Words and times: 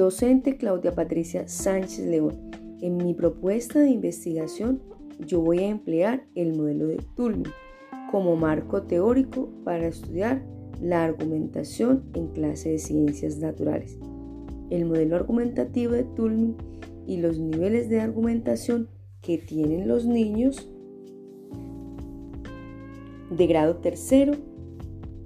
Docente 0.00 0.56
Claudia 0.56 0.94
Patricia 0.94 1.46
Sánchez 1.46 2.06
León. 2.06 2.50
En 2.80 2.96
mi 2.96 3.12
propuesta 3.12 3.80
de 3.80 3.90
investigación 3.90 4.80
yo 5.26 5.42
voy 5.42 5.58
a 5.58 5.68
emplear 5.68 6.24
el 6.34 6.56
modelo 6.56 6.86
de 6.86 7.04
Tulmi 7.16 7.50
como 8.10 8.34
marco 8.34 8.84
teórico 8.84 9.50
para 9.62 9.88
estudiar 9.88 10.42
la 10.80 11.04
argumentación 11.04 12.04
en 12.14 12.28
clase 12.28 12.70
de 12.70 12.78
ciencias 12.78 13.40
naturales. 13.40 13.98
El 14.70 14.86
modelo 14.86 15.16
argumentativo 15.16 15.92
de 15.92 16.04
Tulmi 16.04 16.54
y 17.06 17.18
los 17.18 17.38
niveles 17.38 17.90
de 17.90 18.00
argumentación 18.00 18.88
que 19.20 19.36
tienen 19.36 19.86
los 19.86 20.06
niños 20.06 20.66
de 23.30 23.46
grado 23.46 23.76
tercero, 23.76 24.32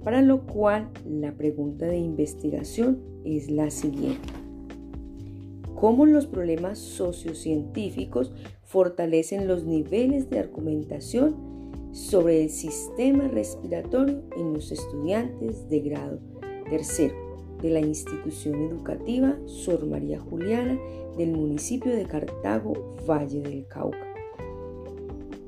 para 0.03 0.21
lo 0.21 0.45
cual 0.45 0.89
la 1.05 1.31
pregunta 1.31 1.85
de 1.85 1.97
investigación 1.97 2.99
es 3.23 3.49
la 3.49 3.69
siguiente. 3.69 4.44
¿Cómo 5.75 6.05
los 6.05 6.25
problemas 6.25 6.79
sociocientíficos 6.79 8.31
fortalecen 8.63 9.47
los 9.47 9.65
niveles 9.65 10.29
de 10.29 10.39
argumentación 10.39 11.35
sobre 11.91 12.43
el 12.43 12.49
sistema 12.49 13.27
respiratorio 13.27 14.23
en 14.37 14.53
los 14.53 14.71
estudiantes 14.71 15.69
de 15.69 15.79
grado 15.81 16.19
tercero 16.69 17.15
de 17.61 17.69
la 17.69 17.79
institución 17.79 18.55
educativa 18.63 19.37
Sor 19.45 19.85
María 19.85 20.19
Juliana 20.19 20.79
del 21.17 21.31
municipio 21.31 21.95
de 21.95 22.05
Cartago, 22.05 22.95
Valle 23.07 23.41
del 23.41 23.65
Cauca. 23.67 24.13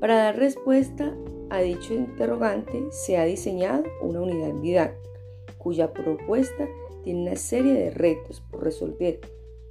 Para 0.00 0.16
dar 0.16 0.36
respuesta 0.36 1.14
a 1.50 1.60
dicho 1.60 1.94
interrogante 1.94 2.86
se 2.90 3.16
ha 3.16 3.24
diseñado 3.24 3.84
una 4.02 4.20
unidad 4.20 4.54
didáctica 4.54 5.08
cuya 5.58 5.92
propuesta 5.92 6.68
tiene 7.02 7.22
una 7.22 7.36
serie 7.36 7.74
de 7.74 7.90
retos 7.90 8.40
por 8.50 8.64
resolver 8.64 9.20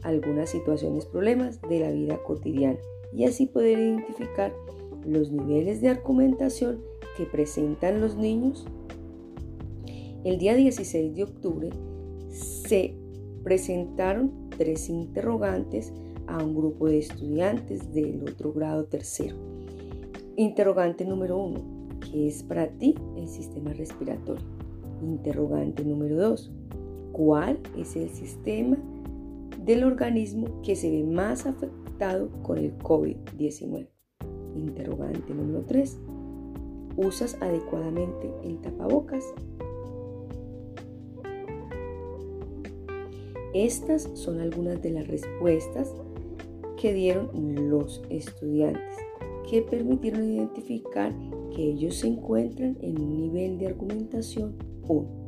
algunas 0.03 0.49
situaciones, 0.49 1.05
problemas 1.05 1.61
de 1.61 1.79
la 1.79 1.91
vida 1.91 2.17
cotidiana 2.23 2.79
y 3.13 3.25
así 3.25 3.47
poder 3.47 3.79
identificar 3.79 4.53
los 5.05 5.31
niveles 5.31 5.81
de 5.81 5.89
argumentación 5.89 6.81
que 7.15 7.25
presentan 7.25 8.01
los 8.01 8.15
niños. 8.15 8.65
El 10.23 10.37
día 10.37 10.55
16 10.55 11.15
de 11.15 11.23
octubre 11.23 11.69
se 12.29 12.95
presentaron 13.43 14.49
tres 14.57 14.89
interrogantes 14.89 15.93
a 16.27 16.43
un 16.43 16.55
grupo 16.55 16.87
de 16.87 16.99
estudiantes 16.99 17.93
del 17.93 18.23
otro 18.23 18.51
grado 18.51 18.85
tercero. 18.85 19.35
Interrogante 20.35 21.05
número 21.05 21.37
uno, 21.37 21.61
¿qué 22.11 22.27
es 22.27 22.43
para 22.43 22.67
ti 22.67 22.95
el 23.15 23.27
sistema 23.27 23.73
respiratorio? 23.73 24.43
Interrogante 25.01 25.83
número 25.83 26.17
dos, 26.17 26.51
¿cuál 27.13 27.59
es 27.77 27.95
el 27.95 28.09
sistema 28.09 28.77
del 29.67 29.83
organismo 29.83 30.61
que 30.63 30.75
se 30.75 30.89
ve 30.89 31.03
más 31.03 31.45
afectado 31.45 32.31
con 32.41 32.57
el 32.57 32.75
COVID-19? 32.79 33.87
Interrogante 34.55 35.33
número 35.33 35.63
tres, 35.67 35.99
¿usas 36.95 37.37
adecuadamente 37.41 38.31
el 38.43 38.59
tapabocas? 38.61 39.23
Estas 43.53 44.09
son 44.13 44.39
algunas 44.39 44.81
de 44.81 44.91
las 44.91 45.07
respuestas 45.07 45.93
que 46.79 46.93
dieron 46.93 47.69
los 47.69 48.01
estudiantes 48.09 48.97
que 49.49 49.61
permitieron 49.61 50.29
identificar 50.29 51.13
que 51.55 51.71
ellos 51.71 51.95
se 51.95 52.07
encuentran 52.07 52.77
en 52.81 52.99
un 52.99 53.17
nivel 53.17 53.57
de 53.57 53.67
argumentación 53.67 54.57
1. 54.87 55.27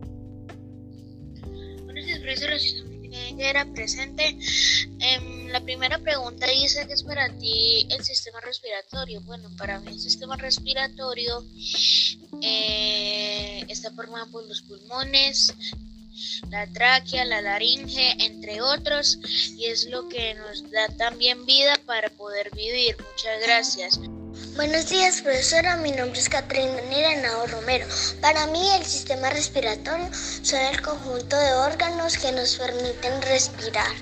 Bueno, 1.85 1.99
era 3.37 3.65
presente. 3.65 4.37
Em, 4.99 5.47
la 5.47 5.61
primera 5.61 5.97
pregunta 5.99 6.47
dice 6.47 6.85
que 6.87 6.93
es 6.93 7.03
para 7.03 7.29
ti 7.37 7.87
el 7.89 8.03
sistema 8.03 8.39
respiratorio. 8.41 9.21
Bueno, 9.21 9.49
para 9.57 9.79
mí 9.79 9.91
el 9.91 9.99
sistema 9.99 10.35
respiratorio 10.37 11.43
eh, 12.41 13.65
está 13.67 13.91
formado 13.91 14.27
por 14.31 14.47
los 14.47 14.61
pulmones, 14.61 15.53
la 16.49 16.67
tráquea, 16.67 17.25
la 17.25 17.41
laringe, 17.41 18.15
entre 18.19 18.61
otros, 18.61 19.19
y 19.57 19.65
es 19.65 19.87
lo 19.87 20.07
que 20.09 20.33
nos 20.35 20.69
da 20.71 20.87
también 20.97 21.45
vida 21.45 21.79
para 21.85 22.09
poder 22.09 22.51
vivir. 22.55 22.95
Muchas 22.97 23.41
gracias. 23.41 23.99
Buenos 24.55 24.89
días, 24.89 25.21
profesora. 25.21 25.77
Mi 25.77 25.91
nombre 25.91 26.19
es 26.19 26.29
Catrina 26.29 26.81
Nirenao 26.89 27.47
Romero. 27.47 27.85
Para 28.21 28.47
mí, 28.47 28.61
el 28.77 28.85
sistema 28.85 29.29
respiratorio 29.29 30.09
son 30.13 30.59
el 30.61 30.81
conjunto 30.81 31.37
de 31.37 31.53
órganos 31.53 32.17
que 32.17 32.31
nos 32.31 32.55
permiten 32.55 33.21
respirar. 33.21 33.95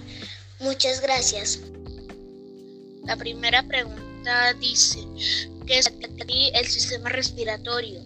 Muchas 0.60 1.02
gracias. 1.02 1.60
La 3.06 3.16
primera 3.16 3.64
pregunta 3.64 4.54
dice, 4.54 5.00
¿qué 5.66 5.80
es 5.80 5.92
el 6.54 6.68
sistema 6.68 7.10
respiratorio? 7.10 8.02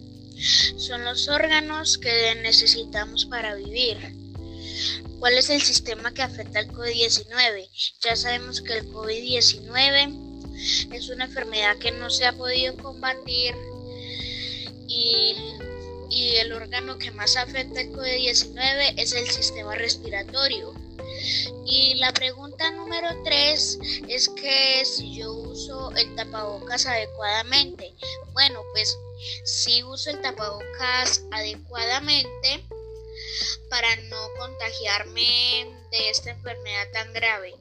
Son 0.78 1.04
los 1.04 1.28
órganos 1.28 1.98
que 1.98 2.36
necesitamos 2.36 3.26
para 3.26 3.56
vivir. 3.56 3.98
¿Cuál 5.20 5.38
es 5.38 5.50
el 5.50 5.62
sistema 5.62 6.14
que 6.14 6.22
afecta 6.22 6.60
al 6.60 6.68
COVID-19? 6.70 7.70
Ya 8.02 8.16
sabemos 8.16 8.62
que 8.62 8.78
el 8.78 8.88
COVID-19 8.92 10.31
es 10.92 11.10
una 11.10 11.26
enfermedad 11.26 11.78
que 11.78 11.92
no 11.92 12.10
se 12.10 12.26
ha 12.26 12.34
podido 12.34 12.76
combatir 12.78 13.56
y, 14.88 15.36
el 16.38 16.54
órgano 16.54 16.98
que 16.98 17.12
más 17.12 17.36
afecta 17.36 17.80
al 17.80 17.92
COVID-19 17.92 18.94
es 18.98 19.14
el 19.14 19.30
sistema 19.30 19.76
respiratorio. 19.76 20.74
Y 21.66 21.96
la 21.96 22.12
pregunta 22.14 22.72
número 22.72 23.10
3 23.24 23.80
es 24.08 24.30
que 24.30 24.84
si 24.86 25.16
yo 25.16 25.32
uso 25.34 25.92
el 25.96 26.16
tapabocas 26.16 26.86
adecuadamente. 26.86 27.94
Bueno, 28.34 28.62
pues 28.74 28.98
si 29.44 29.84
uso 29.84 30.10
el 30.10 30.22
tapabocas 30.22 31.24
adecuadamente 31.32 32.64
para 33.70 33.96
no 33.96 34.18
contagiarme 34.38 35.68
de 35.92 36.10
esta 36.10 36.32
enfermedad 36.32 36.88
tan 36.92 37.14
grave. 37.14 37.54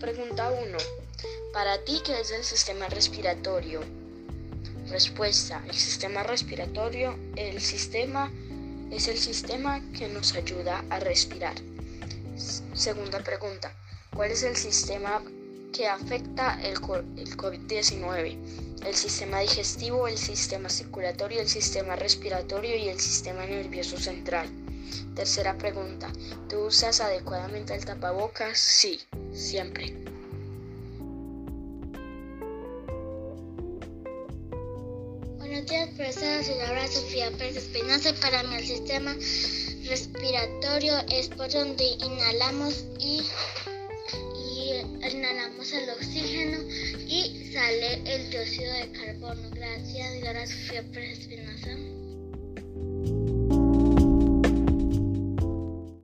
Pregunta 0.00 0.50
1. 0.50 0.78
Para 1.52 1.84
ti, 1.84 2.00
¿qué 2.04 2.20
es 2.20 2.30
el 2.30 2.44
sistema 2.44 2.88
respiratorio? 2.88 3.80
Respuesta. 4.88 5.62
El 5.66 5.74
sistema 5.74 6.22
respiratorio, 6.22 7.16
el 7.36 7.60
sistema 7.60 8.30
es 8.90 9.08
el 9.08 9.18
sistema 9.18 9.80
que 9.92 10.08
nos 10.08 10.34
ayuda 10.34 10.84
a 10.90 11.00
respirar. 11.00 11.54
Segunda 12.74 13.20
pregunta. 13.20 13.72
¿Cuál 14.14 14.30
es 14.30 14.42
el 14.42 14.56
sistema 14.56 15.22
que 15.74 15.88
afecta 15.88 16.56
el, 16.62 16.80
COVID-19, 16.80 18.36
el 18.86 18.94
sistema 18.94 19.40
digestivo, 19.40 20.06
el 20.06 20.16
sistema 20.16 20.68
circulatorio, 20.68 21.40
el 21.40 21.48
sistema 21.48 21.96
respiratorio 21.96 22.76
y 22.76 22.88
el 22.88 23.00
sistema 23.00 23.44
nervioso 23.44 23.98
central. 23.98 24.48
Tercera 25.16 25.58
pregunta, 25.58 26.12
¿tú 26.48 26.66
usas 26.66 27.00
adecuadamente 27.00 27.74
el 27.74 27.84
tapabocas? 27.84 28.56
Sí, 28.56 29.00
siempre. 29.32 30.13
Buenos 35.54 35.70
días, 35.70 35.88
profesora. 35.90 36.42
Soy 36.42 36.56
Laura 36.58 36.88
Sofía 36.88 37.30
Pérez 37.38 37.58
Espinosa. 37.58 38.12
Para 38.20 38.42
mí 38.42 38.56
el 38.56 38.66
sistema 38.66 39.14
respiratorio 39.88 40.94
es 41.12 41.28
por 41.28 41.48
donde 41.48 41.84
inhalamos 42.04 42.84
y 42.98 43.22
inhalamos 45.08 45.72
el 45.72 45.90
oxígeno 45.90 46.58
y 47.06 47.52
sale 47.52 48.02
el 48.04 48.30
dióxido 48.30 48.72
de 48.72 48.90
carbono. 48.90 49.48
Gracias, 49.52 50.22
Laura 50.24 50.44
Sofía 50.44 50.82
Pérez 50.92 51.20
Espinosa. 51.20 51.70